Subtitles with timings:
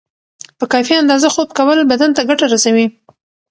[0.59, 2.85] په کافی اندازه خوب کول بدن ته ګټه رسوی